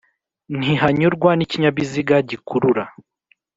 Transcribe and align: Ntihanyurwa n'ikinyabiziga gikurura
Ntihanyurwa 0.57 1.31
n'ikinyabiziga 1.35 2.15
gikurura 2.29 2.83